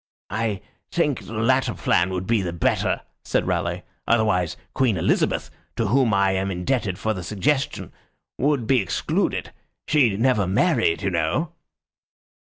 "I 0.31 0.61
think 0.89 1.27
the 1.27 1.33
latter 1.33 1.75
plan 1.75 2.09
would 2.09 2.25
be 2.25 2.41
the 2.41 2.51
better," 2.51 3.01
said 3.23 3.45
Raleigh. 3.45 3.83
"Otherwise 4.07 4.57
Queen 4.73 4.97
Elizabeth, 4.97 5.51
to 5.75 5.89
whom 5.89 6.11
I 6.11 6.31
am 6.31 6.49
indebted 6.49 6.97
for 6.97 7.13
the 7.13 7.21
suggestion, 7.21 7.91
would 8.39 8.65
be 8.65 8.81
excluded. 8.81 9.53
She 9.87 10.17
never 10.17 10.47
married, 10.47 11.03
you 11.03 11.11
know." 11.11 11.51